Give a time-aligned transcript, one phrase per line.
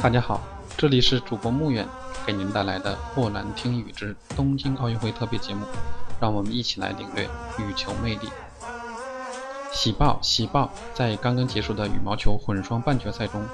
[0.00, 0.40] 大家好，
[0.76, 1.86] 这里是主播穆远
[2.26, 5.64] 给您带来的《沃兰听雨之东京奥运会特别节目》，
[6.20, 7.24] 让我们一起来领略
[7.58, 8.28] 羽球魅力。
[9.72, 13.46] 喜报喜报，在刚刚结束的羽毛球混双半决赛中，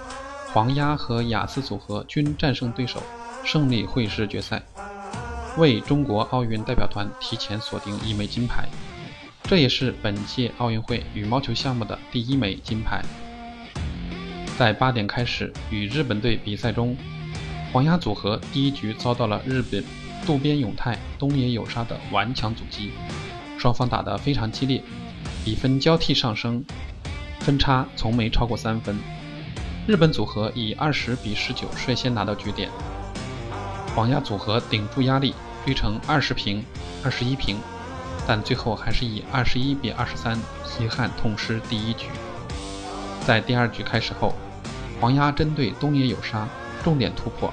[0.53, 3.03] 黄鸭和雅思组合均战胜对手，
[3.45, 4.63] 胜利会师决赛，
[5.57, 8.67] 为中国奥运代表团提前锁定一枚金牌。
[9.45, 13.03] 这也是本届奥运会羽毛球项目的第一枚金牌。
[14.59, 16.97] 在八点开始与日本队比赛中，
[17.73, 19.85] 黄鸭组合第一局遭到了日本
[20.27, 22.91] 渡边勇太、东野有沙的顽强阻击，
[23.57, 24.83] 双方打得非常激烈，
[25.45, 26.65] 比分交替上升，
[27.39, 28.99] 分差从没超过三分。
[29.87, 32.69] 日本组合以二十比十九率先拿到局点，
[33.95, 36.65] 黄鸭组合顶住压力追成二十平、
[37.05, 37.57] 二十一平。
[38.27, 40.37] 但最后还是以二十一比二十三
[40.81, 42.09] 遗憾痛失第一局。
[43.25, 44.35] 在第二局开始后，
[45.01, 46.49] 黄鸭针对东野有沙
[46.83, 47.53] 重点突破，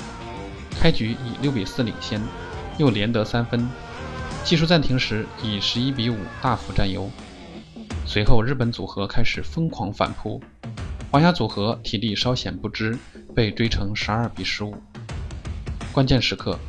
[0.80, 2.22] 开局以六比四领先，
[2.78, 3.69] 又连得三分。
[4.44, 7.09] 技术暂停时以十一比五大幅占优。
[8.06, 10.42] 随后日本组合开始疯狂反扑，
[11.11, 12.97] 黄鸭组合体力稍显不支，
[13.36, 14.75] 被追成十二比十五。
[15.91, 16.59] 关键时刻，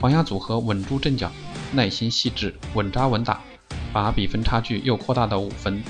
[0.00, 1.30] 黄鸭组合稳住阵脚，
[1.72, 3.40] 耐心细致，稳扎稳打。
[3.92, 5.82] 把比分差距又扩大到五分，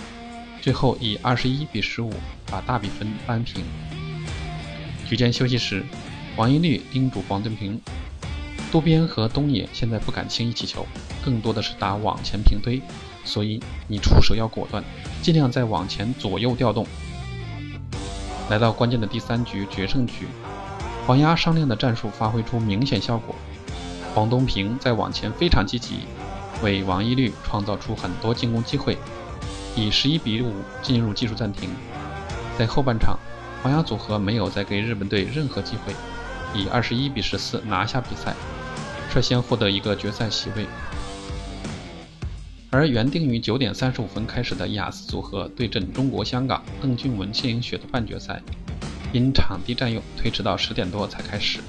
[0.61, 2.12] 最后以二十一比十五
[2.50, 3.64] 把大比分扳平。
[5.12, 5.84] 局间休息时，
[6.36, 7.78] 王一律叮嘱黄镇平：
[8.70, 10.86] 渡边和东野现在不敢轻易起球，
[11.22, 12.80] 更多的是打网前平推，
[13.22, 14.82] 所以你出手要果断，
[15.20, 16.86] 尽量在网前左右调动。
[18.48, 20.27] 来到关键的第三局决胜局，
[21.06, 23.34] 黄鸭商量的战术发挥出明显效果，
[24.14, 26.06] 黄东平在网前非常积极。
[26.62, 28.97] 为王一律创造出很多进攻机会，
[29.76, 31.69] 以十一比五进入技术暂停。
[32.56, 33.19] 在后半场，
[33.62, 35.94] 黄鸭组合没有再给日本队任何机会，
[36.52, 38.34] 以二十一比十四拿下比赛，
[39.08, 40.66] 率先获得一个决赛席位。
[42.70, 48.42] 而原定于九点三十五分开始的雅思组合对阵中国香港邓俊文谢颖雪的半决赛，
[49.12, 51.60] 因场地占用推迟到十点多才开始。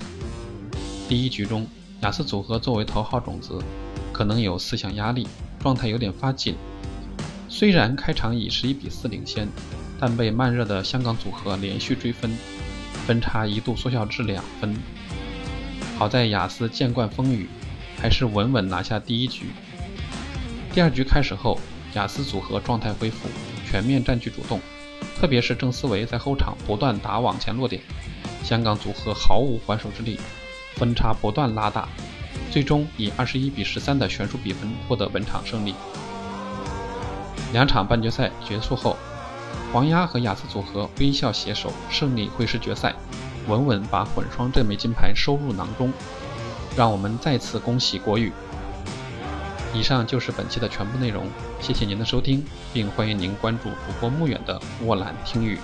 [1.07, 1.68] 第一局中，
[2.01, 3.59] 雅思组合作为头号种子。
[4.12, 5.28] 可能有思想压力，
[5.59, 6.56] 状态有点发紧。
[7.50, 9.47] 虽然开场以十一比四领先，
[10.06, 12.30] 但被慢热的香港组合连续追分，
[13.08, 14.75] 分差一度缩小至两分。
[15.97, 17.47] 好在雅思见惯风雨，
[18.02, 19.46] 还是稳稳拿下第一局。
[20.74, 21.58] 第二局开始后，
[21.94, 23.30] 雅思组合状态恢复，
[23.66, 24.59] 全面占据主动，
[25.18, 27.81] 特别是郑思维在后场不断打网前落点，
[28.44, 30.19] 香港组合毫无还手之力，
[30.75, 31.88] 分差不断拉大。
[32.52, 35.74] 最终以二十一比十三的悬殊比分获得本场胜利。
[37.53, 38.97] 两场半决赛结束后，
[39.73, 42.94] 黄鸭和雅思组合微笑携手，胜利会师决赛，
[43.47, 45.91] 稳稳把混双这枚金牌收入囊中。
[46.78, 48.31] 让我们再次恭喜国羽！
[49.73, 51.25] 以上就是本期的全部内容，
[51.59, 55.57] 谢谢您的收听，并欢迎您关注主播穆远的沃兰听雨。